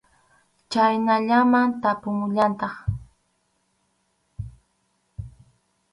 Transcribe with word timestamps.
Chhaynallaman 0.71 1.69
tapumullantaq. 1.81 2.75